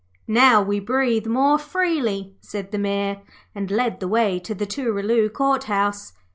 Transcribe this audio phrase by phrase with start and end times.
[0.27, 3.21] 'Now we breathe more freely,' said the Mayor,
[3.53, 6.13] and led the way to the Tooraloo Court House.